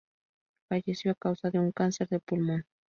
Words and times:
Falleció 0.67 1.11
a 1.11 1.13
causa 1.13 1.51
de 1.51 1.59
un 1.59 1.71
cáncer 1.71 2.07
de 2.09 2.19
pulmón. 2.19 2.65